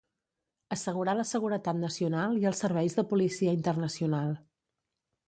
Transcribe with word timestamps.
Assegurar 0.75 1.13
la 1.19 1.25
seguretat 1.31 1.79
nacional 1.81 2.33
i 2.45 2.47
els 2.53 2.63
serveis 2.65 2.97
de 3.01 3.05
policia 3.13 3.55
internacional. 3.59 4.33